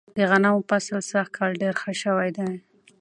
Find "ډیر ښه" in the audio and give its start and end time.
1.61-1.91